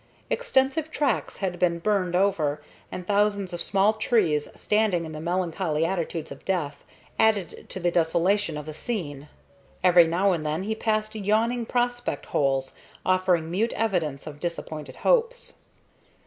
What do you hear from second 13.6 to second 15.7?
evidence of disappointed hopes.